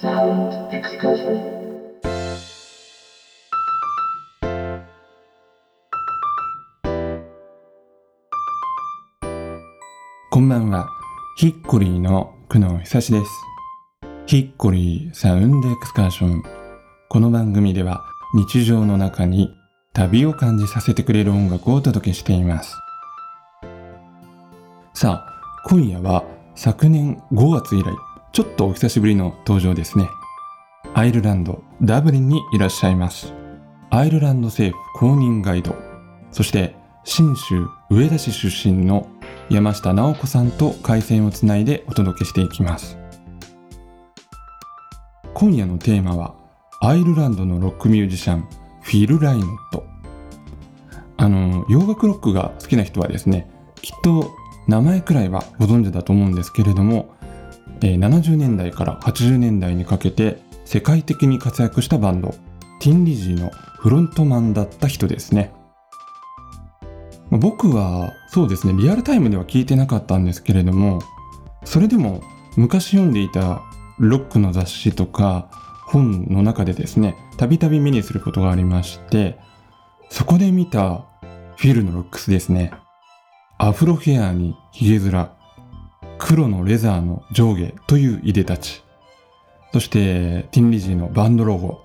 [0.00, 1.42] Sound excursion.
[10.30, 10.88] こんばんは。
[11.38, 13.30] ヒッコリーの久野久志です。
[14.26, 16.44] ヒッコリーサウンドエクスカーション。
[17.08, 18.04] この番組では
[18.34, 19.52] 日常の中に
[19.94, 22.76] 旅を感じさせてくれる音楽をお届けしています。
[24.94, 26.22] さあ、今夜は
[26.54, 27.86] 昨年5月以来、
[28.32, 30.08] ちょっとお久しぶりの登場ですね。
[30.94, 33.32] アイルランド、ダブリンにいらっしゃいます。
[33.90, 35.74] アイルランド政府公認ガイド、
[36.30, 39.08] そして信州上田市出身の
[39.48, 42.98] 山下直子さんと回線をつないでお届けしていきます
[45.32, 46.34] 今夜のテーマは
[46.82, 48.48] アイルランドのロックミュージシャン
[48.82, 49.86] フィル・ライノット
[51.16, 53.48] あの洋楽ロックが好きな人はですね
[53.80, 54.30] きっと
[54.66, 57.14] 名前くらいはご存知だと思うんですけれども、
[57.82, 62.34] え70年代から80年代にかけて世界的に活躍したバンド
[62.80, 65.52] ティンリジーのフロントマンだった人ですね。
[67.30, 71.00] 僕はそうですねリアルタイムでは聞いてなかったんですけれども
[71.62, 72.22] それでも
[72.56, 73.60] 昔読んでいた
[73.98, 75.50] ロックの雑誌とか
[75.86, 79.38] 本の中でですねたびたび目にすることがありまして
[80.08, 81.04] そこで見た
[81.56, 82.72] フィルのロックスですね。
[83.58, 85.28] アフロヘアにヒゲ面
[86.18, 88.82] 黒のレザーの上下といういでたち。
[89.72, 91.80] そしてティンリジーのバンドロゴ。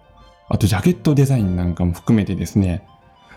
[0.50, 2.86] あとジャケットデザインなんかも含めてですね。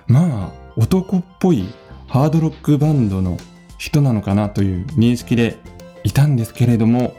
[0.07, 1.67] まあ男っぽい
[2.09, 3.37] ハードロックバンドの
[3.79, 5.59] 人なのかなという認識で
[6.05, 7.15] いたんですけれども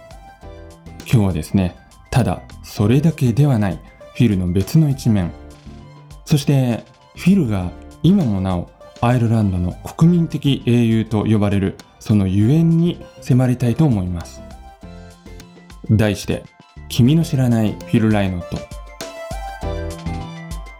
[0.99, 1.75] 今日はですね
[2.09, 3.79] ただそれだけではない
[4.15, 5.31] フィルの別の一面。
[6.25, 6.83] そして
[7.15, 7.71] フィルが
[8.03, 8.69] 今もなお
[9.01, 14.41] アイルランドの国民的英雄と呼ばれるそのゆえんに迫りたいと思います。
[15.89, 16.43] 題して
[16.89, 18.57] 君の知らないフィル・ライノット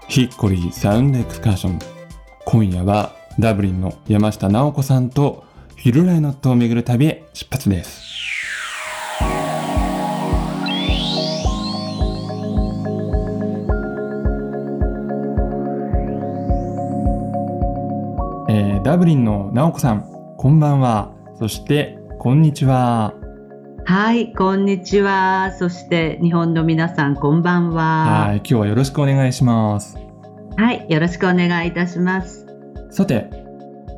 [0.08, 1.80] ヒッコリーサウンドエクスカーション。
[2.46, 5.44] 今夜はダブリンの山下直子さんと
[5.76, 8.07] フィル・ライノットを巡る旅へ出発です。
[18.98, 23.14] ブリンの直子さんこんばんはそしてこんにちは
[23.86, 25.54] はい、こんにちは。
[25.58, 28.26] そして日本の皆さん、こんばんは。
[28.26, 29.98] はい今日はよろしくお願いします
[30.58, 32.46] はい、よろしくお願いいたします。
[32.90, 33.30] さて、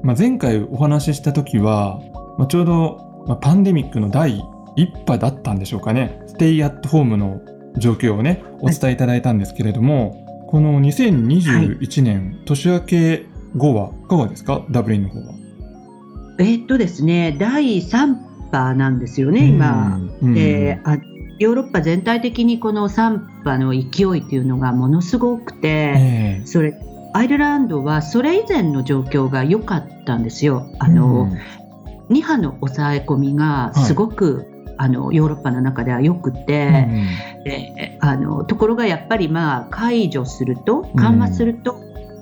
[0.04, 2.00] まあ、前回お話しした時は、
[2.38, 4.44] まあ、ちょうど、まあ、パンデミックの第
[4.76, 7.42] 一波だったんでしょうかねステイアットホームの
[7.78, 14.66] 状況をねお伝えいただいたんですけれども、この2021年、年明け後はいかがですか？
[14.72, 15.34] ダブリンの方は。
[16.40, 18.16] えーっとですね、第3
[18.52, 20.00] 波なんですよね、今。
[20.22, 20.34] うん。
[20.34, 20.98] であ
[21.38, 23.80] ヨーロッパ全体的にこの3波の勢
[24.18, 26.46] いというのがものすごくて、ええ。
[26.46, 26.74] それ
[27.14, 30.70] アイルランドはそれ以前の状況が良かったんですよ。
[30.80, 31.32] あの、
[32.10, 34.46] 2波の抑え込みがすごく、
[34.78, 41.74] あのヨーロッパの中では良くて、うんであのところがやっぱりまあ解除すると緩和すると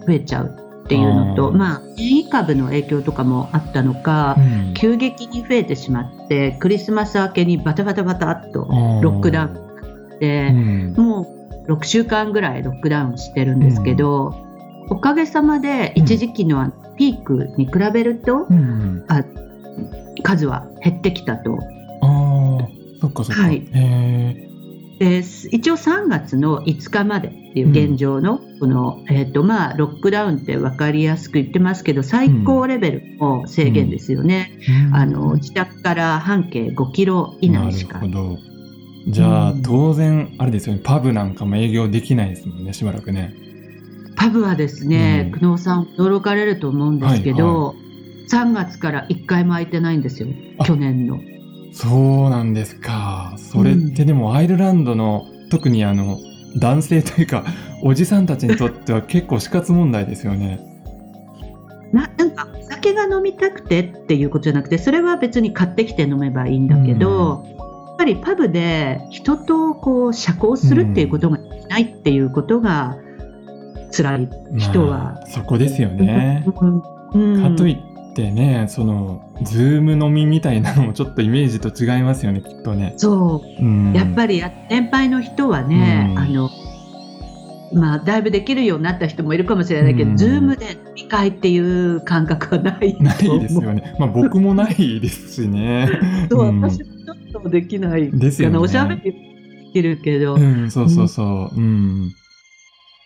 [0.05, 0.55] 増えちゃう
[0.87, 1.57] っていうのと、うん。
[1.57, 4.73] まあ変異株の影響とかもあったのか、うん。
[4.73, 8.67] 急激に増えてしまってクリスマス明けにバタバタバタっと
[9.01, 10.93] ロックダウンになって、うん。
[10.93, 11.27] も
[11.67, 14.33] う6週間ぐらいロックダウンしてるんですけど、
[14.89, 19.03] おかげさまで一時期のピークに比べるとうん。
[19.09, 19.25] あ
[20.23, 21.59] 数は減ってきたと。
[22.01, 22.67] ああ
[23.01, 23.43] そっかそっか。
[23.43, 23.67] はい。
[23.73, 24.46] え
[24.99, 37.99] で一応3月の5日までっていう現状のこの、えーとまあ、ロックダウンって分かりやすく言ってますけど最高レベルの制限ですよね、ーあの自宅から半径5キロ以内しか。
[37.99, 38.37] なるほど。
[39.07, 39.61] じゃあ、うん。
[39.61, 40.81] 当然あれですよね。
[40.83, 43.33] パブなんかも営業できないですもんねしばらくね。
[44.15, 45.39] パブはですね、うん。
[45.39, 47.75] 久能さん驚かれると思うんですけど、
[48.29, 50.27] 3月から1回も空いてないんですよ。
[50.57, 51.19] あ去年の。
[51.77, 53.35] そうなんですか。
[53.37, 56.17] それってでもアイルランドの特にあの
[56.57, 57.45] 男性というか
[57.83, 60.59] おじさんたちにとっては結構死活問題ですよね。
[61.93, 72.97] ななんかお酒が飲みたくてっていうことじゃなくてそれは別に買ってきて飲めばいいんだけど、やっぱりパブで人とこう社交するっていうことができないっていうことが
[73.95, 74.97] 辛い人は。
[74.97, 76.43] まあそこですよね。
[76.59, 76.81] うん
[77.13, 77.77] うんかといっ
[78.17, 82.95] てねそのズーム飲みみたいなのもちょっとイメージと違いますよねきっとね。
[82.97, 86.49] そううん、やっぱりや年配の人はね、うんあの
[87.73, 93.95] まあ、だいぶできるようになった人もいるかもしれないけど、うんズームで飲み会っていう感覚はないないですよね。
[93.99, 95.87] まあ僕もないですしね。
[96.31, 99.13] そううん私もちょっとできないですよねおしゃべりで
[99.73, 101.55] きるけど、うん、そうそうそう。
[101.55, 102.11] うん。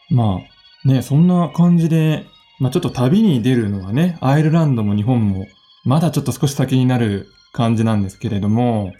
[0.10, 0.40] ま
[0.86, 2.26] あ、ね、そんな感じで、
[2.62, 5.48] まあちょっと旅に出るのはね、アイルランドも日本も、
[5.84, 8.94] まだちょっと少し先になる感じなんですけれども、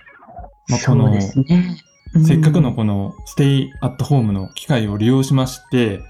[0.68, 1.32] まあこのね。
[1.36, 1.78] うん
[2.26, 6.02] せっかくのこのステイアットホームの機会を利用しまして、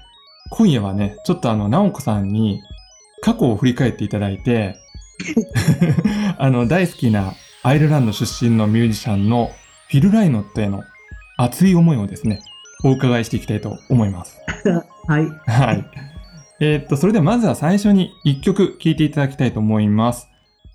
[0.50, 2.60] 今夜はね、ちょっとあの、直子さんに
[3.20, 4.74] 過去を振り返っていただいて、
[6.38, 9.52] あの、大好きなアイルランド出身のミュージシャンの
[9.90, 10.82] フィル・ライノットへの
[11.38, 12.40] 熱い思いをですね、
[12.82, 14.40] お伺いしていきたいと思います。
[15.06, 15.28] はい。
[15.46, 16.11] はい。
[16.64, 20.28] えーっと、それではまずは最初に一曲聴いていただきたいと思います。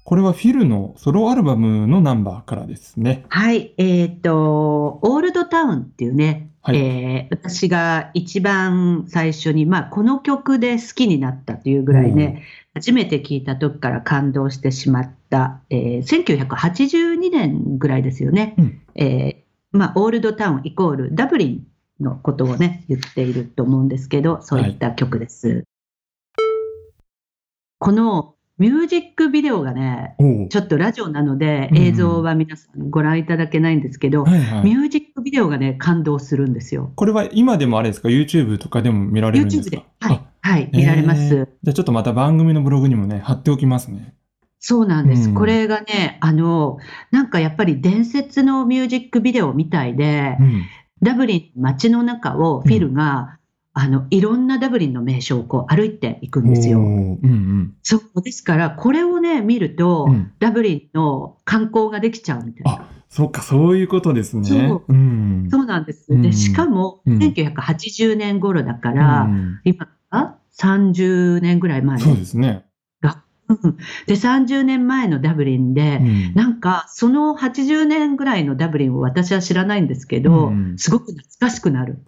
[0.04, 3.24] これはフィルのソロアルバムのナンバーからですね。
[3.30, 3.74] はい。
[3.78, 12.44] えっ、と、オールドタウンっていうね、はいえー私が一番最初に、まあ、この曲で好きになったというぐらいね、
[12.74, 18.56] 初めて聞いた時から感動してしまった、えー1982年ぐらいですよね。
[18.58, 21.68] うんえーまあ、オールドタウンイコールダブリン
[22.04, 25.64] のことをね、言っていると思うんですけど、そういった曲です。
[27.80, 30.16] このミュージックビデオがね、
[30.50, 34.64] ちょっとラジオなのでうん映像は皆さんご覧いただけないんですけど、はいはい。
[34.64, 36.92] ミュージックビデオがね、感動するんですよ。
[36.96, 39.86] これは今でもあれですか ?YouTube とかでも見られるんです YouTube かで。
[40.00, 40.28] はい。
[40.42, 40.70] はい。
[40.74, 41.22] 見られます。
[41.22, 44.16] えーじゃあちょっとまた番組のブログにもね、貼っておきますね。
[44.60, 45.30] そうなんです。
[45.30, 46.78] うんこれがね、あの、
[47.12, 50.64] なんかやっぱり伝説のミュージックビデオみたいで、うん。
[51.04, 53.37] ダブリン街の中をフィルが、
[53.80, 56.80] あの、いろんなダブリンの名所をこう歩いていくんですよ。
[56.80, 57.74] うんうん。
[57.84, 62.72] そうですから、これをね、見ると、うんダブリンの観光ができちゃうみたいな。
[62.72, 64.44] あ、そっか、そういうことですね。
[64.46, 65.48] そううん。
[65.52, 66.12] そうなんです。
[66.12, 72.00] うんで、しかも、うん1980年頃だから、うん今から30年ぐらい前。
[72.00, 72.64] そうですね。
[73.50, 73.78] うん
[74.08, 82.00] で、30年前のダブリンで、うんなんか、その80年ぐらいのダブリンを私は知らないんですけど、うんすごく懐かしくなる。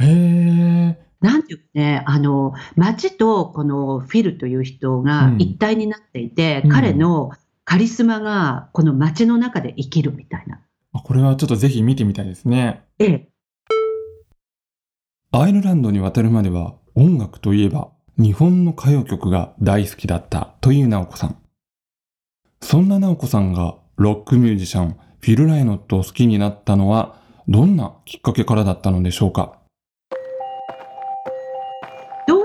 [0.00, 0.98] へえ。
[1.20, 7.32] なんていうかね、あの、街とこのフィルという人がうん一体になっていて、うん彼の
[7.64, 10.60] カリスマがこの街の中で生きるみたいな。
[10.94, 12.82] あこれはちょっとぜひ見てみたいですね。
[12.98, 13.28] ええ、
[15.32, 21.36] アイルランドに渡るまでは音楽といえば日本の歌謡曲が大好きだったという直子さん。
[22.62, 29.57] そんな直子さんがロックミュージシャンフィル・ライノットを好きになったのはどんなきっかけからだったのでしょうか？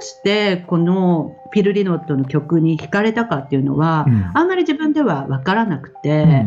[0.04, 4.32] してこのフィル・リノットの曲に惹かれたかっていうのは、うん。
[4.34, 6.46] あんまり自分では分からなくて、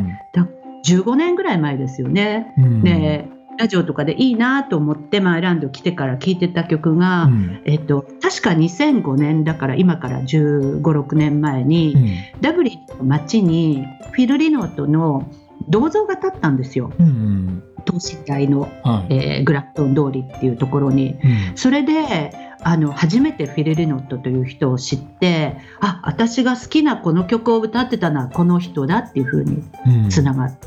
[0.84, 2.52] 15年ぐらい前ですよね。
[2.58, 2.82] うん。
[2.82, 7.62] で、ラジオとかでいいなと思って、まあ、アイルランド来てから聴いてた曲が、うん。
[7.64, 12.40] えっと、確か2005年だから今から15、6年前に、うん。
[12.40, 15.30] ダブリンの街にフィル・リノートの
[15.68, 16.92] 銅像が立ったんですよ。
[16.98, 21.12] うんうん等身大の、はいえーグラフトン通りっていうところに。
[21.12, 30.58] うんそれで、あの、初めてフィル・リノットという人を知って、あ、私が好きなこの曲を歌ってたのはこの人だっていうふうにうんつながっ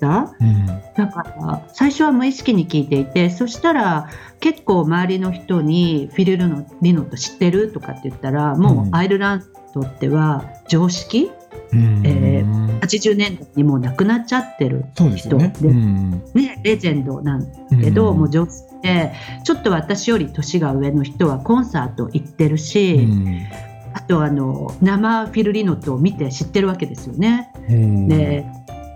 [0.00, 0.34] た。
[0.40, 0.66] うん
[0.96, 4.08] だから最初は無意識に聞いていてそしたら
[4.40, 9.44] 結構周りの人にフィル・リノリノット知ってるとかって言ったらもうアイルラン
[9.74, 11.30] ドっては常識
[11.72, 12.02] うん。
[12.04, 12.44] え
[12.80, 14.84] 80年代にもう亡くなっちゃってる。
[15.16, 16.22] 人でうん。
[16.34, 19.12] ねレジェンドなんだけど、もう常識で
[19.44, 23.46] ちょっと私より年が上の人はコンサート行ってるし、うん。
[23.94, 27.50] あとあの生フィル・リノットを見て知ってるわけですよね。
[27.68, 28.46] うんで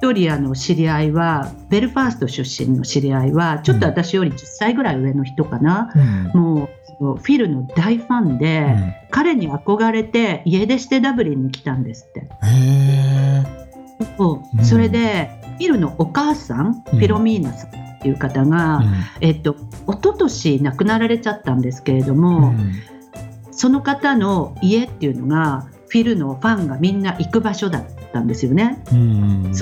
[0.02, 5.98] 一人あの知り合いはベルファースト出身の知り合いはちょっと私より10歳ぐらい上の人かな、う
[6.36, 6.40] ん。
[6.40, 6.68] もう
[7.02, 12.28] フィルの大ファンで、うん彼に憧れて家出してダブリンに来たんですって。
[12.46, 13.42] へ
[14.16, 18.82] そううんそれでフィルのお母さん、フィロミーナさんっていう方が、
[19.20, 19.28] え。
[19.28, 19.54] えっと
[19.86, 22.72] 一昨年亡くなられちゃったんですけれども、うん
[23.54, 28.82] その方の家っていうのがフィルのファンがみんな行く場所だったんですよね。
[28.90, 29.52] うん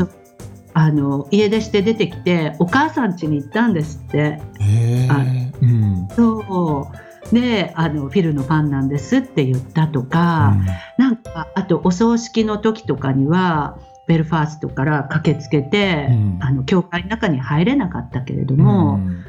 [0.72, 4.18] あの家出して出てきてお母さん家に行ったんですって。
[4.18, 5.52] へえ。
[5.60, 10.56] うんそうであのフィルのファンなんですって言ったとか、
[10.98, 13.78] なんかあとお葬式の時とかには
[14.10, 16.38] ベルファーストから駆けつけて、うん。
[16.40, 19.24] あの教会の中に入れなかったけれども、うん。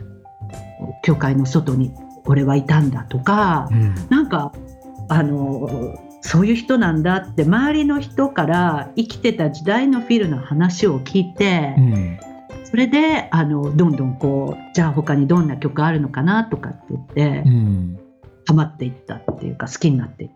[1.04, 1.94] 教会の外に
[2.26, 3.96] 俺はいたんだとか、うん。
[4.10, 4.52] なんか
[5.08, 12.20] あのそういう人なんだって周りの人から生きてた時代のフィルの話を聞いて、うん
[12.72, 17.98] それであのどんどんこうじゃあ他にどんな曲あるのかなとかって言って、うん
[18.48, 20.30] ハマっていったっていうか好きになっていっ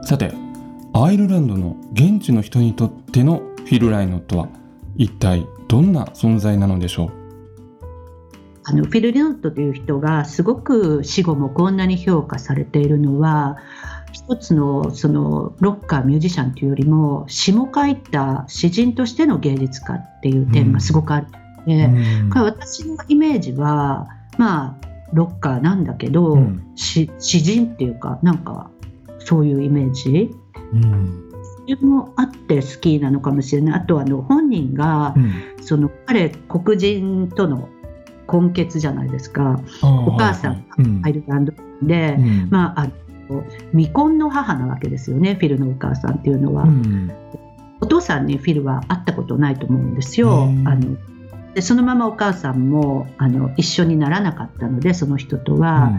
[0.00, 0.06] た。
[0.06, 0.32] さて、
[0.94, 4.48] アイルランドの現地の人にとってのフィル・ライノットは
[4.96, 7.10] 一体どんな存在なのでしょう？
[8.64, 13.58] あのフィル・リノットという人がすごく死後もこんなに評価されているのは
[14.12, 21.26] 一つのそのロッカーミュージシャンというよりも詩も書いた詩人としての芸術家っていう点がすごくある
[21.66, 22.30] ので、うん。
[22.30, 26.72] これ私のイメージはまあロッカーなんだけど、うん。
[26.76, 28.70] 詩詩人っていうかなんか
[29.18, 30.30] そういうイメージ？
[30.72, 31.28] うん
[31.64, 33.80] それもあって好きなのかもしれない。
[33.80, 35.32] あとあの本人がうん。
[35.62, 37.68] その彼黒人との
[38.32, 39.60] 根血じゃないですか。
[39.82, 40.64] お母さんはい。
[40.70, 41.00] はいうん。
[41.04, 41.52] アイルランド
[41.82, 42.48] で、うん。
[42.50, 42.88] まあ、
[43.72, 47.10] 未婚の母なわけですよねフィルのお母さんっていうのは、うん。
[47.80, 50.44] お父さんにフィルは会ったことないと思うんですよ。
[50.64, 50.96] あの
[51.54, 55.92] でそのままお母さんもあの一緒にならなかったのでその人とは、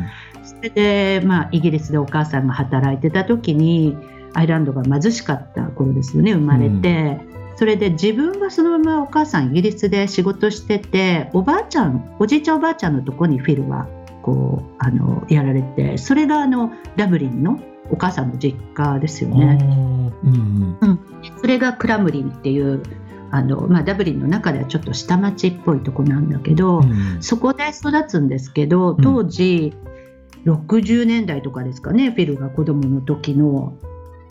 [0.44, 3.96] それで、まあ、イギリスでお母さんが働いてた時に
[4.34, 7.20] アイルランドが貧しかった頃ですよね生まれて、
[7.56, 13.88] それで自分はそのままお母さんイギリスで仕事してておばあちゃんおじいちゃんおばあちゃんのとこにフィルは
[14.24, 17.60] こうあのやられてそれがあのダブリンの
[17.92, 19.58] お母さんの実家ですようんね。
[20.24, 20.78] うん。
[20.82, 21.00] うん。
[21.40, 22.82] それがクラムリンっていう
[23.30, 27.22] あの、まあ、ダブリンの中ではちょっと下町っぽいとこなんだけど、うん。
[27.22, 29.74] そこで育つんですけど当時、
[30.46, 33.78] 60年代とかですかねフィルが子供の時の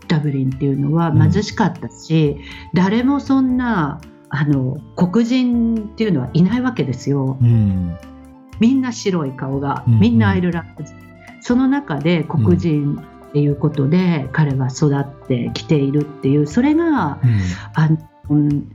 [0.08, 1.30] ダブリンっていうのはうん。
[1.30, 2.38] 貧しかったし、
[2.72, 7.36] 誰もそんなあの黒人っていうのはいないわけですよ。
[7.40, 7.98] うん
[8.60, 10.94] みんな白い顔がうんみんなアイルランド人、
[11.40, 12.96] その中で黒人
[13.28, 16.46] っていうことで彼は育ってきているっていう。
[16.46, 17.18] それが
[17.74, 17.98] あの、
[18.30, 18.68] うん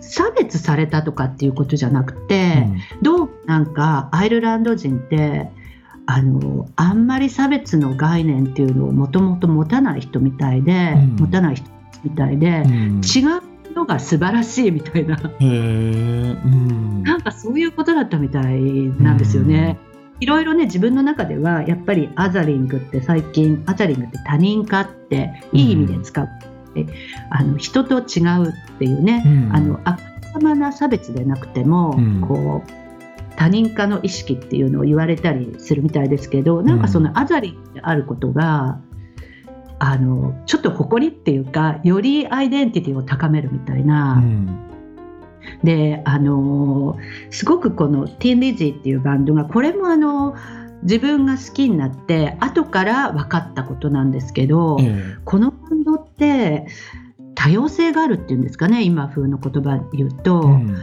[0.00, 2.66] 差別されたとかっていうことじゃなくて、
[3.02, 5.50] どうなんかアイルランド人って
[6.06, 11.16] あのあんまり差別の概念っていうのをもともと持たない人みたいで、うん。
[11.16, 11.68] 持たない人
[12.04, 13.00] みたいで、うん。
[13.00, 13.42] 違う
[13.74, 15.18] のが素晴らしいみたいな。
[15.40, 17.02] うん。
[17.02, 18.60] なんかそういうことだったみたい
[19.00, 19.78] なんですよね。
[20.20, 26.28] いろいろね自分の中ではやっぱりアザリングって最近アザリングって他人化っていい意味で使う、
[27.30, 29.52] あの人と違うっていうね、うん。
[29.54, 29.96] あのあ
[30.32, 32.20] さまな差別でなくても、うん。
[32.20, 32.70] こう
[33.36, 38.80] 他人化の意識っていうのを言われたりするみたいですけどなんかそのアザリンであることが、
[39.78, 44.14] あのちょっと誇りっていうかよりアイデンティティを高めるみたいな。
[44.14, 44.64] うん。
[45.62, 50.34] であのーすごくこのティーン・リジーっていうバンドがこれもあの
[50.82, 55.16] 自分が好きになって後から分かったことなんですけど、ええ。
[55.24, 56.66] このバンドって
[57.34, 60.76] 多様性があるっていうんですかね今風の言葉で言うと、うん。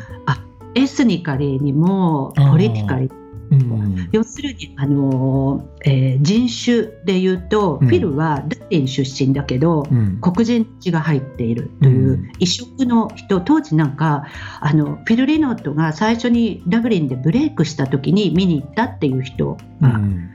[0.75, 4.09] エスニカリーにもポリティカリーうん。
[4.11, 7.87] 要するにあのー、えー人種で言うと、うん。
[7.87, 10.19] フィルはダッリン出身だけど、うん。
[10.21, 12.31] 黒人血が入っているといううん。
[12.39, 14.25] 異色の人、当時なんか
[14.59, 20.29] あのフィル・リノットが最初にダブリンでブレイクした時に見に行ったっていう人が、うん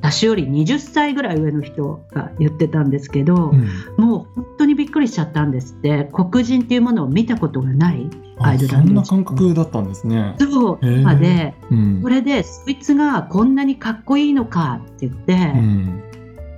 [0.00, 3.68] 私より20歳ぐらい上の人が言ってたんですけど、うん。
[3.96, 6.08] もう本当にびっくりしちゃったんですって。
[6.12, 10.36] 黒人っていうものを見たことがないアあイルランドそんな感覚だったんですね。
[10.38, 11.02] そう。
[11.02, 12.02] までうん。
[12.02, 16.02] それでそいつがこんなにかっこいいのかって言って、うん。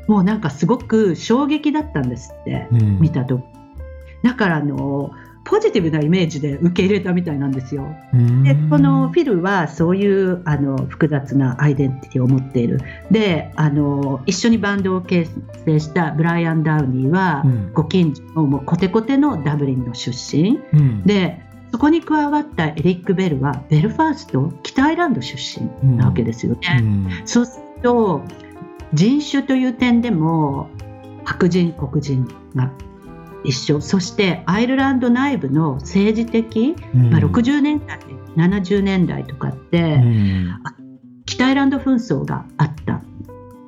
[0.09, 2.68] もうなんかすごく衝撃だったんですって。
[2.73, 3.00] うん。
[3.00, 3.40] 見たと。
[4.23, 5.12] だからあの
[5.49, 7.97] ポジティブなイメージで受け入れたみたいなんですよ。
[8.12, 8.45] うん。
[8.45, 12.81] でこのフィルはそういうあの複雑なアイデンティティを持っている。
[13.11, 15.33] であの一緒にバンドを結
[15.64, 17.73] 成したブライアン・ダウニーは、うん。
[17.73, 20.61] ご近所のもうコテコテのダブリンの出身。
[20.75, 21.02] うん。
[21.05, 21.40] で
[21.73, 26.61] そこに加わったエリック・ベルはベルファースト北アイランド出身なわけですよね。
[26.81, 27.09] うん。
[27.25, 28.23] そうすると
[28.93, 30.69] 人種という点でも
[31.25, 32.71] 白人黒人が
[33.45, 33.80] 一緒。
[33.80, 37.11] そしてアイルランド内部の政治的、うん。
[37.11, 37.99] まあ、60年代
[38.37, 40.54] 70年代とかって、うん。
[41.26, 43.02] 北アイランド紛争があった。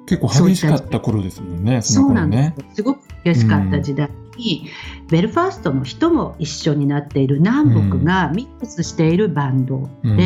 [0.07, 2.53] 結構激しかった頃ですもんね、そのそうなんで。
[2.71, 4.69] すすごく激しかった時代に、
[5.09, 7.39] ベルファーストの人も一緒になっている。
[7.39, 10.17] 南北がミックスしているバンドうん。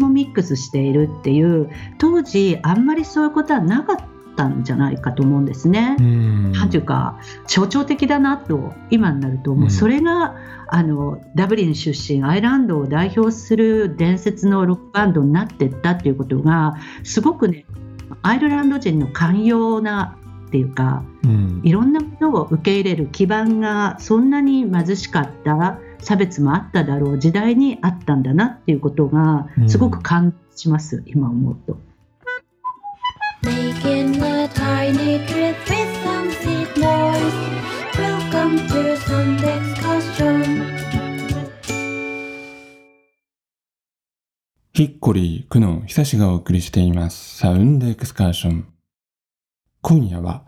[0.00, 1.70] もミックスしているっていう。
[1.98, 4.04] 当時あんまりそういうことはなかった
[4.48, 5.96] んじゃないかと思うんですね。
[5.98, 6.52] うん。
[6.52, 9.70] なんていうか象徴的だなと今になると思う、うん。
[9.70, 10.36] それが
[10.68, 17.64] あのダブリン出身アイランドを代表する伝説のロックバンドになっていったっていうことがすごくね
[18.22, 21.60] アイルランド人の寛容なっていうかうん。
[21.64, 31.78] いろんなものを受け入れる基盤がそんなに貧しかった差別もあっただろう時代にあったんだなっていうことがすごく感じます、今思うと。
[33.42, 37.34] Making a tiny trip with some seed noise.
[37.96, 40.66] Welcome to Sunday excursion.
[44.74, 47.38] キッコリー、クノン、久しがお送りしています。
[47.38, 48.68] サウンドエクスカーション。
[49.80, 50.44] 今夜は、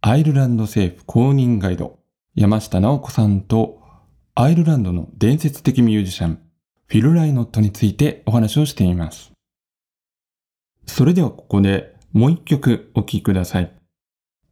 [0.00, 1.98] アイルランド政府公認ガイド、
[2.36, 3.82] 山下直子さんと、
[4.36, 6.38] アイルランドの伝説的ミュージシャン、
[6.86, 9.32] フィル・ライノットについてお話をしています。
[10.86, 13.72] それではここでもう一曲お聴きください。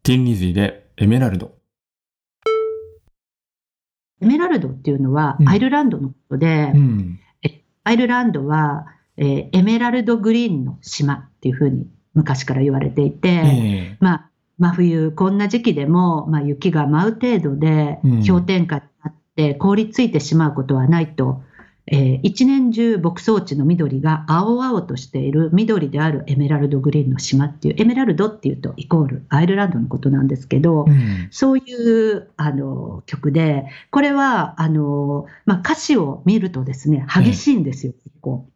[0.02, 1.54] ティンリズィでエメラルド。
[4.20, 7.20] エメラルドっていうのはうんアイルランドのことで、ん。
[7.84, 21.42] アイルランドは、えーエメラルドグリーンの島っていうふうに昔から言われていて、えまあ、真冬、こんな時期でも、まあ、雪が舞う程度でうん氷点下になって凍りついてしまうことはないと、
[21.86, 31.28] えー一年中牧草地の緑が青々としている緑であるエメラルドグリーンの島っていう、エメラルドっていうとイコールアイルランドのことなんですけど、うん。
[31.30, 38.48] そういうあの曲で、これはあの、まあ、歌詞を見るとですね、激しいんですよ、結構。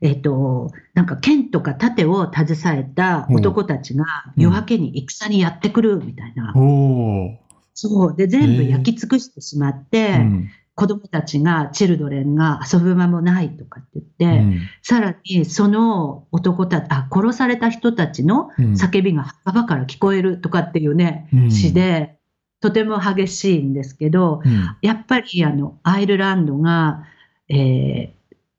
[0.00, 4.04] えっ、と、なんか剣とか盾を携えた男たちが
[4.36, 6.52] うん夜明けに戦にやってくるみたいな。
[6.56, 7.36] おー。
[7.74, 8.16] そう。
[8.16, 14.60] で、全部焼き尽くしてしまって、うん子供たちが、チルドレンが遊ぶ間もないとかって言って、うん。
[14.82, 18.72] さらにその男たち、あ、殺された人たちのうん。
[18.74, 21.50] 叫びが墓場から聞こえるとかっていうね、うん。
[21.50, 22.18] 詩で、
[22.60, 24.76] とても激しいんですけど、うん。
[24.82, 27.04] やっぱりあのアイルランドが、
[27.48, 28.16] えー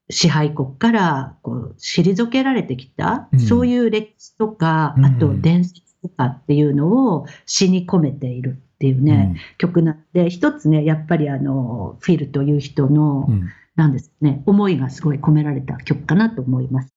[0.09, 3.39] 支配国からこう退けられてきた、うん。
[3.41, 5.05] そういう歴史とか、うん。
[5.05, 16.89] あと伝説とかっていうのを詩に込めているっていうね、曲なんで、一つね、やっぱりあのフィルという人の、うんうんなんですね、思いがすごい込められた曲かなと思います。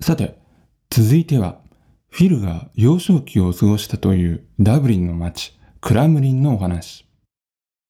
[0.00, 0.38] さて、
[0.88, 1.58] 続いては、
[2.08, 7.06] フィルが幼少期を過ごしたというダブリンの町、クラムリンのお話。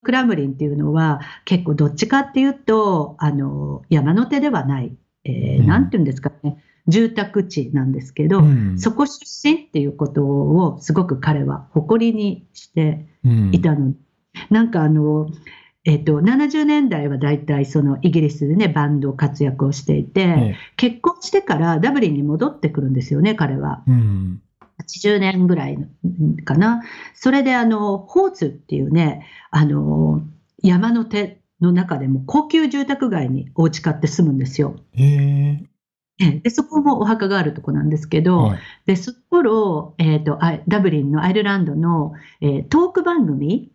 [0.02, 13.94] クラムリンっていうのは結構どっちかっていうと、あの、山の手ではない、えーうんなんていうんですかね、住宅地なんですけど、うんそこ出身っていうことをすごく彼は誇りにしてうんいたの。
[14.50, 15.28] なんかあの、
[15.84, 23.82] えっ、と、70年代は大体そのイギリスでね、バンド活躍をしていて、え結婚してからダブリンに戻ってくるんですよね、彼は。
[23.88, 24.42] えうん
[24.78, 25.78] 80年ぐらい
[26.44, 26.82] かな。
[27.14, 30.22] それであの、ホーツっていうね、あの、
[30.62, 34.76] 山の手の中でも高級住宅街にお家買って住むんですよ。
[34.92, 35.62] へえ
[36.18, 36.40] え。
[36.42, 38.58] でそこもお墓があるとこなんですけど、はい。
[38.86, 43.70] で、その頃、えっ、と、あダブリンのアイルランドの、えートーク番組、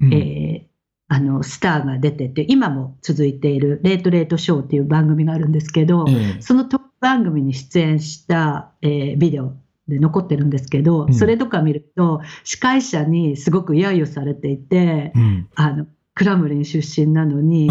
[0.00, 0.14] うん。
[0.14, 0.76] えー
[1.08, 6.42] あの、スターが出てて、今も続いているレートレートショーっていう番組があるんですけど、ええ。
[6.42, 9.52] そのトーク番組に出演した、えービデオ
[9.86, 11.14] で残ってるんですけど、うん。
[11.14, 15.48] それとか見ると、司会者にすごく揶揄されていて、うん。
[15.54, 15.86] あの、
[16.16, 17.68] クラムリン出身なのに、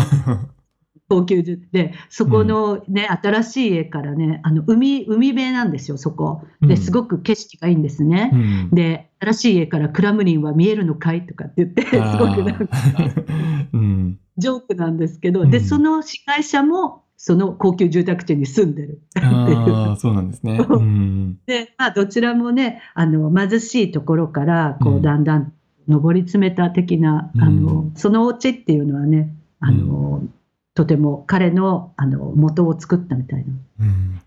[1.09, 6.43] 高級住で、そこのね、新しい家からね、あの、海、海辺なんですよ、そこ。
[6.61, 8.31] で、うんすごく景色がいいんですね。
[8.33, 12.67] うんで、新しい家からクラムリンは見えるのかいとかって言って、すごくなんか、
[13.73, 19.95] うんジョークなんですけど、うんで、その司会者も、その高級住宅地に住んでるっていう。
[19.97, 20.59] そうなんですね。
[20.69, 25.53] うんで、まあ、どちらもね、あの、貧しいところから、こうんう、だんだん
[25.87, 30.23] 上り詰めた的な、うんあの、そのお家っていうのはね、あの、
[30.73, 33.45] とても彼の、あの、元を作ったみたいな。
[33.81, 34.21] うん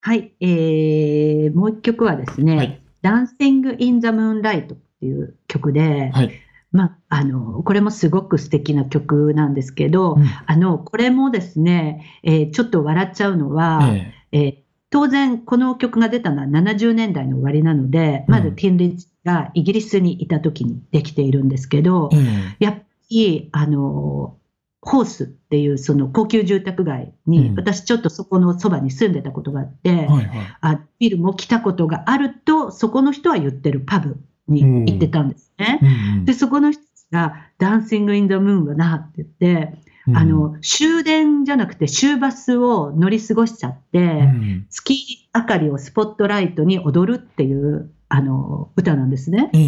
[0.00, 2.80] はい、えー、もう一曲はですね、はい。
[3.02, 6.30] Dancing in the Moonlight っていう曲で、はい。
[6.72, 18.34] まあ、あの、これもすごく素敵な曲なんですけど、うんあの、これもですね、えーちょっと笑っちゃうのは、ええー当然、この曲が出たのは70年代の終わりなので、うん。
[18.34, 24.36] まずティンリッチがイギリスにいた時にできているんですけどえ、えやっぱり、あの、
[24.80, 27.56] ホースっていうその高級住宅街に、うん。
[27.56, 30.28] 私ちょっとそこのそばに住んでたことがあって、えはいはい。
[30.60, 35.80] あビルも来たことがあると、そこの人は言ってるパブに行ってたんですね。
[35.82, 36.80] うんで、そこの人
[37.12, 44.66] が、ダンシング・イン・ザ・ムーンはなって言って、うんあの、終電じゃなくて終バスを乗り過ごしちゃって、うん。
[44.70, 49.50] 月明かりをスポットライトに踊るっていう、あの、歌なんですね。
[49.54, 49.58] え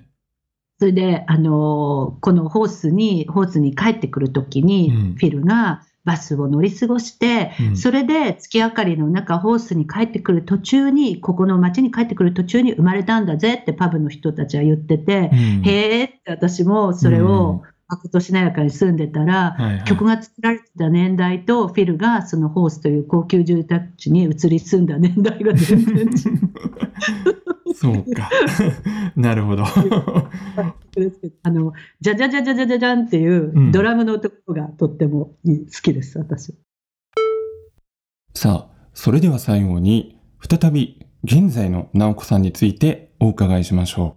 [0.00, 0.02] え。
[0.78, 5.14] それで、あの、このホースに、ホースに帰ってくるときに、うん。
[5.14, 7.76] フィルがバスを乗り過ごして、うん。
[7.76, 15.62] それで月明かりの中、ホースに帰ってくる途中に、ここの町に帰ってくる途中に生まれたんだぜってパブの人たちは言ってて、うん。
[15.64, 26.12] へーって私もそれを白としなやかに住んでたら、はいはい曲が作られてた年代とフィルがそのホースという高級住宅地に移り住んだ年代が全然違う
[27.74, 28.30] そうか。
[29.16, 29.64] なるほど。
[31.42, 36.54] あのじゃじゃじゃじゃじゃじゃじゃんっていううんドラムのところがとっても好きです私。
[38.34, 44.16] さあ、それでは最後に、再び現在の直子さんについてお伺いしましょ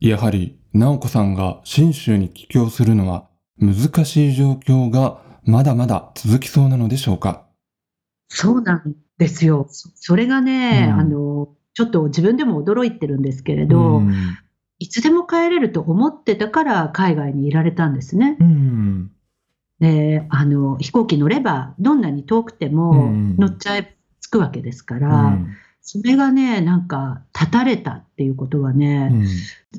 [0.00, 0.08] う。
[0.08, 7.46] やはり、直子さんが信州に帰郷するのは難しい状況がまだまだ続きそうなのでしょうか？
[8.28, 9.66] そうなんですよ。
[9.68, 14.12] そそれがね、うんあのちょっと自分でも驚いてるんですけれど、うん
[14.78, 18.36] いつでも帰れると思ってたから海外にいられたんですね。
[18.40, 19.12] うん。
[19.78, 29.12] であの飛行機乗ればどんなに遠くてうもん乗っちゃえ着くわけですかうら、んそれがねなんか立たれたっていうことはね、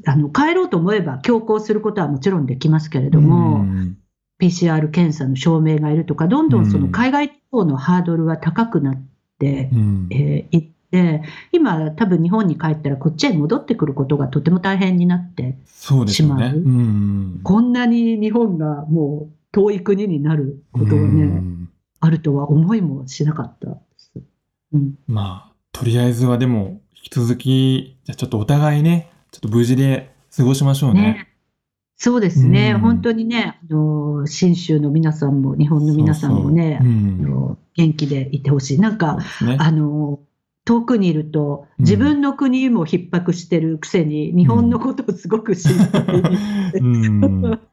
[0.06, 3.98] あの帰ろうと思えば強行することはもちろんできますけれども、うん。
[4.42, 9.02] PCR 検査の証明がいるとかどんどんそのうん海外渡航のハードルは高くなっ
[9.40, 10.08] てうん。
[10.12, 15.58] えーいって、今、多分日本に帰ったらこっちへ戻ってくることがとても大変になって。
[16.08, 16.58] しまう。
[16.58, 17.40] うん。
[17.44, 21.70] こんなに日本がもう遠い国になることがうね、ん。
[22.00, 24.12] あるとは思いもしなかったです。
[24.74, 31.02] うん、まあ、とりあえずはでも、引き続き、じゃあちょっとお互いね、ちょっと無事で過ごしましょうね。
[31.02, 31.28] ね。
[31.98, 32.80] そうですね、うん。
[32.80, 36.98] 本当にね、あの信州の皆さんも、日本の皆さんもね、そうそう。
[36.98, 37.26] うん。
[37.26, 38.80] あの元気でいてほしい。
[38.80, 39.58] なんかね。
[39.60, 40.20] あの
[40.66, 41.84] 遠くにいると、うん。
[41.84, 46.22] 自分の国も逼迫してるくせに、日本のことをすごく心配に
[46.80, 47.60] うん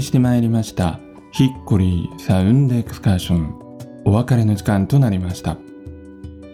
[0.00, 0.98] りしてまいりました。
[1.30, 3.54] ヒッコリーサウンドエクスカーション。
[4.06, 5.58] お別れの時間となりました。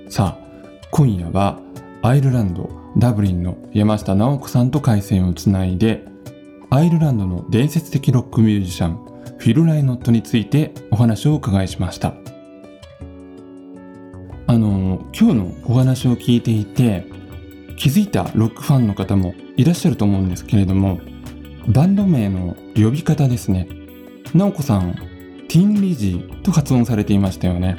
[0.09, 0.47] さあ
[0.91, 1.61] 今夜は
[2.03, 6.05] アイルランドダブリンの山下直子さんと回線をつないで
[6.71, 8.97] アイルランドの伝説的ロックミュージシャン
[9.39, 12.15] フィル・ライノットについてお話をお伺いしました。
[14.49, 17.07] あの今日のお話を聞いていて
[17.77, 20.99] 気づいたロックファンの方もいらっしゃると思うんですけれども
[21.69, 23.69] バンド名の呼び方ですね。
[24.35, 24.95] 直子さん
[25.49, 27.79] ティン・リジーと発音されていましたよね。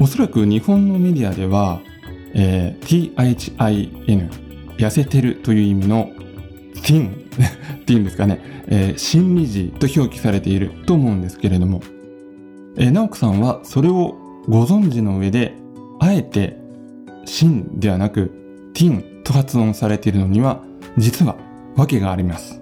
[0.00, 1.80] おそらく日本のメディアでは、
[2.34, 4.30] えー THIN
[4.78, 6.10] 痩せてるという意味の
[6.82, 7.08] ティン
[7.82, 11.82] っていうんですかね、えー、シン・リジーと表記されていると思うんですけれども、
[12.76, 14.16] えー直子さんはそれを
[14.48, 15.54] ご存知の上で
[16.00, 16.56] あえて
[17.26, 18.32] シンではなく
[18.74, 20.62] ティンと発音されているのには
[20.96, 21.36] 実は
[21.76, 22.61] 訳があります。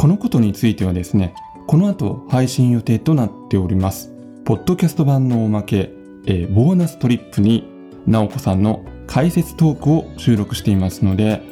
[0.00, 1.34] このことについてはですね
[1.66, 4.10] この後配信予定となっております。
[4.46, 5.90] ポッドキャスト版のおまけ、
[6.24, 7.68] えーボーナストリップに
[8.06, 11.42] 直子さんの解説トークを収録していますので、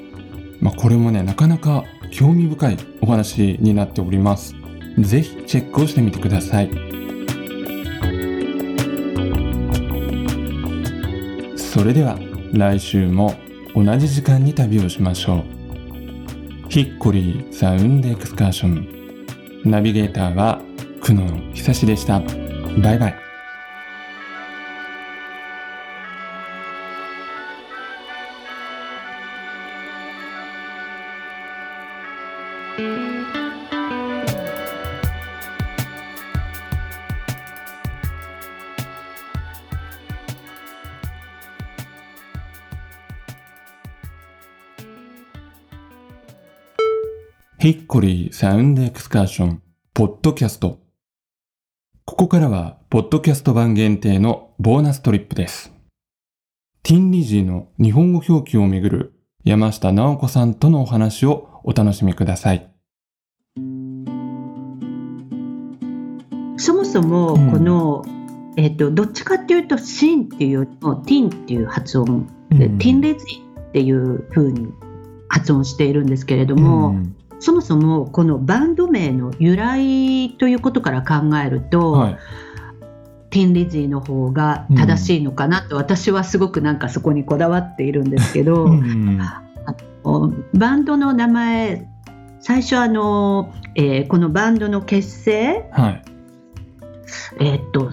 [0.60, 4.54] まあ、これもねなかなか興味深いお話になっております。
[4.98, 6.70] ぜひチェックをしてみてください。
[11.54, 12.18] それでは
[12.54, 13.34] 来週も
[13.74, 15.57] 同じ時間に旅をしましょう。
[16.68, 18.86] ヒッコリーサウンドエクスカーション。
[19.64, 20.60] ナビゲーターは
[21.00, 22.20] 久野久志でした。
[22.82, 23.27] バイバイ。
[47.60, 50.78] ヒッコリーサウンドエクスカーションポッドキャスト
[52.04, 55.72] ここからはポッドキャスト版限定のボーナストリップです。
[56.84, 62.70] ティンリジーの日本語表記をめぐる山下直子さんとのお話をお楽しみください。
[66.58, 67.50] そもそもうん。
[67.50, 68.04] この、
[68.56, 72.28] えっとどっちかっていうと「シン」っていうよりも「ティン」っていう発音。
[72.50, 72.78] で、うん。
[72.78, 74.68] ティンレジっていう風に
[75.28, 82.18] 発音しているんですけれども、うんそもそもこのバンド名の由来ということから考えると、はい。
[83.30, 89.18] ティン・リジーの方が正しいのかなと、私はすごくなんかそこにこだわっているんですけど、うん。
[90.54, 91.86] バンドの名前
[92.40, 96.02] 最初あの、えーこのバンドの結成はい。
[97.40, 97.90] えーっと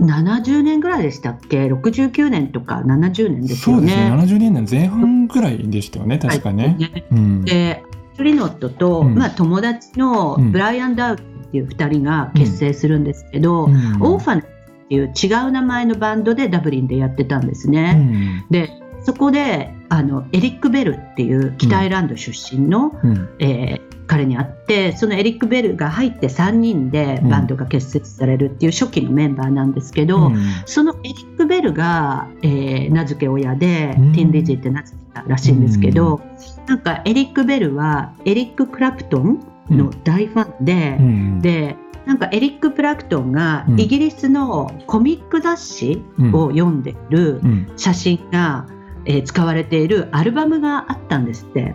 [0.00, 4.10] 70年ぐらいでしたっけ？69年とか70年ですよそうですね。
[4.10, 4.16] ね。
[4.16, 7.04] 70年代前半ぐらいでしたよね確かね、はい。
[7.12, 7.44] うん。
[7.44, 7.82] で
[8.16, 9.14] トリノットと、うん。
[9.14, 10.52] まあ、友達のうん。
[10.52, 14.02] ブライアン・ダウっていう2人が結成するんですけど、うん。
[14.02, 14.44] オーファナっ
[14.88, 17.92] ていう違う名前のバンドでダブリンでやってたんですうね。
[17.94, 18.46] ん。
[18.50, 18.70] で
[19.02, 23.28] そこであのエリック・ベルっていう北アイルランド出身の、うん。
[23.38, 30.36] えー彼に会ってそのエリック・ベルが入って3人でバンドが結成されるっていう初期のメンバーなんですけど、うん。
[30.66, 34.12] そのエリック・ベルが、えー名付け親で、うん。
[34.12, 36.20] ティン・リジーって名付らしいんですけど、
[36.66, 41.40] なんかエリック・ベルはエリック・クラプトンの大ファンで、うん。
[41.40, 43.80] でなんかエリック・プラクトンがうん。
[43.80, 47.72] イギリスのコミック雑誌うんを読んでいるうん。
[47.76, 48.66] 写真が、
[49.06, 51.74] えー使われているアルバムがあったんですって。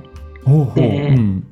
[0.75, 1.43] でうん。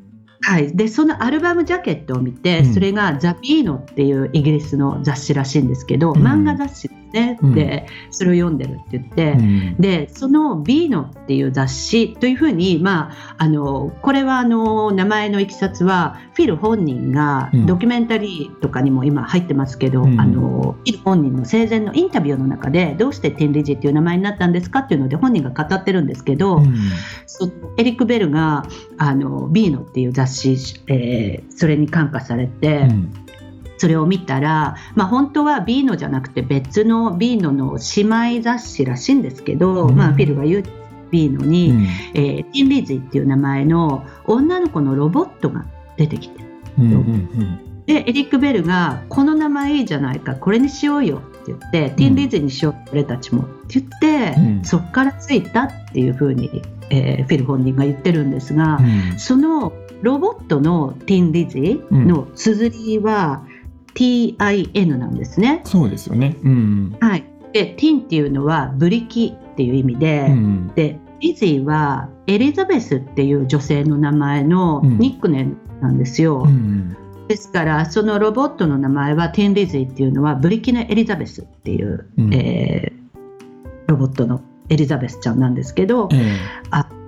[0.41, 2.73] はい、でそのアルバムジャケットを見て、うん。
[2.73, 6.25] それが「ザ・ビーノ」っていうイギリスの雑誌らしいんですけど、うん。
[6.25, 7.53] 漫画雑誌ね、うん。
[7.53, 9.75] でそれを読んでるって言って、うん。
[9.79, 17.65] でその「ビーノ」っていう雑誌というふうに、まあ、あのこれはあの名前のいきさつはフィル本人がうん。
[17.65, 20.19] ドキュメンタリーとかにも今入ってますけど、うん。
[20.19, 26.75] あのフィル本人の生前のインタビューの中でどうしてテンリジっていう名前になったんですかっていうので本人が語ってるんですけど、うん。
[27.25, 28.65] そのエリック・ベルが
[28.97, 33.26] あの「ビーノ」っていう雑誌、えーそれに感化されて、うん
[33.77, 39.95] それを見たら、まあ、本当はビーノじゃなくて別のビーノの姉妹雑誌らしいんですけど、うん。
[39.95, 40.63] まあ、フィルが言う
[41.11, 41.87] ビーノに、うん。
[42.13, 46.43] えーティン・リーズイっていう名前の女の子のロボットが出てきて。
[46.79, 54.65] うんうんでエリック・ベルが「この名前いいじゃないかこれにしようよ」って言って、ティン・リーズイにしよう俺たちもって言って、うん。
[54.65, 59.17] そっからついたっていうふうに、えーフィル本人が言ってるんですが、うん。
[59.17, 63.43] そのロボットのティン・リズイの綴りは
[63.97, 65.61] TIN なんですね。
[65.63, 66.35] そうですよね。
[66.43, 66.97] うん。
[67.01, 70.67] はい、でティンっていうのはブリキっていう意味で,、うん。
[70.75, 74.99] でリズイはエリザベスっていう女性の名前のうん。
[74.99, 76.43] ニックネームなんですよ。
[76.45, 76.95] うん
[77.27, 82.33] ですからそのロボットの名前はティン・リズイっていうのはブリキのエリザベスっていう、うん。
[82.33, 82.97] えー
[83.87, 86.37] ロボットのエリザベスちゃんなんですけど、え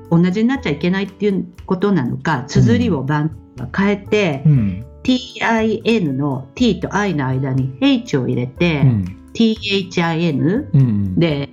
[0.10, 9.16] 同じになっちゃいけないっていうことなのか綴りを番が変えて、えうん TIN の T と I の間に H を入れて、うん。
[9.34, 11.50] THIN うんで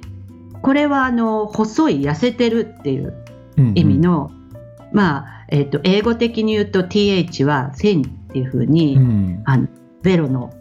[0.62, 3.14] これはあの細い痩せてるっていう
[3.58, 4.30] うん意味の、
[4.92, 9.42] まあえっと英語的に言うと TH は thin っていうふうに、うん。
[9.44, 9.68] あの
[10.02, 10.52] ベロの、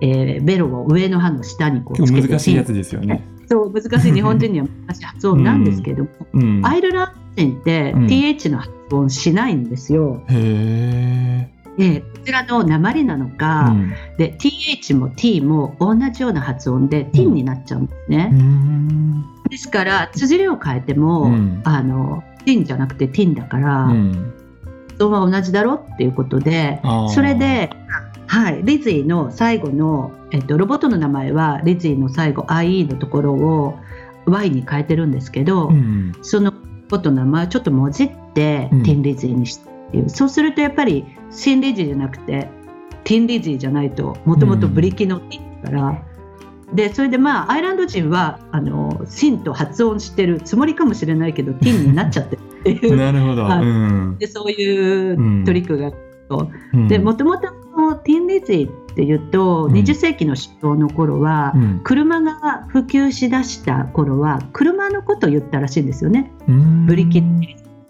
[0.00, 3.22] えーベロを上の歯の下にこう結つけて構難しいやつですよね。
[3.48, 6.66] そう難しい日本人には難しい発音なんですけども、うん。
[6.66, 8.06] アイルランド人ってうん。
[8.06, 10.22] TH の発音しないんですよ。
[10.28, 13.90] へでこちらの鉛なのえか、うん。
[14.16, 18.30] で TH も T も同じような発音で T になっちゃうんですね。
[18.32, 19.24] うん。
[19.50, 21.62] ですから綴りを変えても、うん。
[21.64, 24.34] あの T じゃなくて T だから、うん。
[24.92, 26.80] 発音は同じだろっていうことで
[27.14, 27.70] それで、
[28.26, 33.78] はい、リズィの最後の、えっと、ロボットの名前はリズィの最後 IE のところを
[34.26, 36.56] Y に変えてるんですけど、うんそのロ
[36.88, 38.82] ボットの名前をちょっともじって、うん。
[38.82, 42.48] ティンリズィにしたっていうそうするとやっぱりシンリズィじゃなくて
[43.04, 46.02] ティンリズィじゃないともともとブリキのティだから、
[46.72, 52.42] でそれでまあアイランド人はあのシンと発音してるつもりかもしれないけどティンになっちゃってる。
[52.42, 53.42] っていうなるほど。
[53.42, 53.62] はい。
[53.62, 54.18] うん。
[54.18, 55.96] でそういうトリックがある
[56.28, 56.88] と、うん。
[56.88, 57.48] でもともと
[58.04, 59.72] ティンリズィっていうと、うん。
[59.72, 61.80] 20世紀の初頭の頃は、うん。
[61.84, 66.32] 車が普及しだした頃は車のことを言ったらしいんですよね。
[66.48, 66.86] うん。
[66.86, 67.20] ブリキ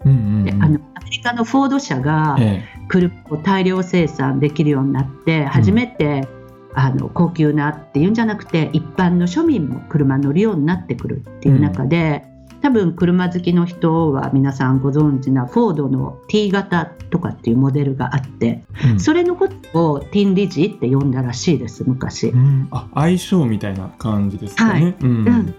[0.05, 0.43] うんうんうん。
[0.45, 6.27] であのアメリカのフォード社がえ車を大量生産できるようになって初めて、
[6.75, 12.25] あの高級なっていうんじゃなくて一般の庶民も車乗るようになってくるっていう中で、
[12.63, 18.99] 多分車好きの人は皆さんご存知なフォードの T 型とかっていうモデルがあってえうん。
[18.99, 22.29] それのことをティンリジって呼んだらしいです昔。
[22.29, 22.69] うん。
[22.71, 24.95] あ相性みたいな感じですかはね。
[25.01, 25.27] うん。
[25.27, 25.55] うん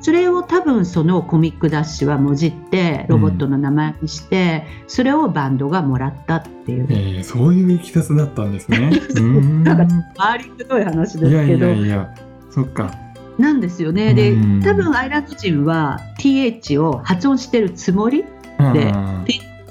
[0.00, 8.90] それを多分そのコミック雑誌はもじってロボットの名前にして、それをバンドがもらったっていう、えーそういういきさつだったんですね。
[9.16, 9.64] うん。
[9.64, 12.14] なんか回りくどい話ですいやいけどやいや、
[12.50, 12.90] そっか。
[13.38, 14.14] なんですよね。
[14.14, 14.60] でうん。
[14.62, 18.24] 多分アイランド人は TH を発音してるつもり？
[18.72, 18.92] で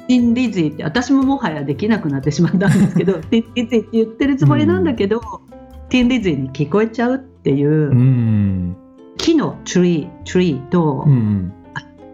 [0.07, 5.21] ティンリズィって私ももはやできなくなってしまったんですけどティンリズィって言ってるつもりなんだけど、
[5.89, 8.75] ティンリズィに聞こえちゃうっていう、うん
[9.25, 11.51] 木の tree, tree とうん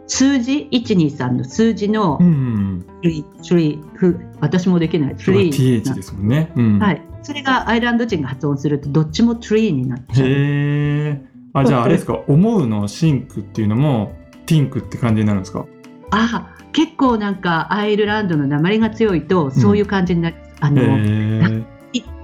[0.08, 2.86] 数字？123の数字のうんうん。
[3.02, 5.16] tree, tree ふ私もできない。
[5.18, 6.52] それは tree TH ですもんね。
[6.56, 6.80] うん。
[6.80, 10.28] はい、それがアイランド人が発音するとどっちも tree になっちゃう。
[10.28, 11.22] へえ。
[11.54, 12.20] あじゃああれですか？
[12.28, 14.14] 思うのシンクっていうのも
[14.46, 15.66] ティンクって感じになるんですか？
[16.12, 21.66] あ結構なんかアイルランドの鉛が強いとそういう感じになる、あへの、ー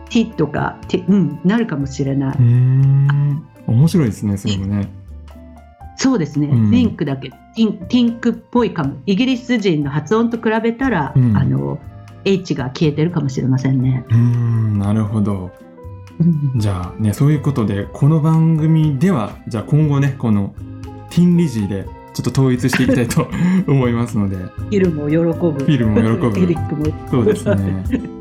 [0.09, 2.41] ティとかティ、うん、なるかもしれなう。
[2.41, 4.89] いん面白いですねそれもね。
[5.97, 6.71] そうですね、うん。
[6.71, 8.97] リンクだけティンティンクっぽいかも。
[9.05, 11.35] イギリス人の発音と比べたら、うん。
[11.35, 11.79] あの
[12.23, 14.05] H が消えてるかもしれませんね。
[14.09, 15.51] うんなるほど。
[16.19, 16.59] うん。
[16.59, 20.53] じゃあねそういうことでこの番組ではじゃあ今後ねこの
[21.09, 23.27] ティンリジーでちょっと統一していきたいと
[23.67, 24.35] 思いますので。
[24.35, 25.25] フィルも喜ぶ。
[25.25, 26.39] フィルも喜ぶ。
[26.39, 26.85] エリックも。
[27.09, 28.16] そうですね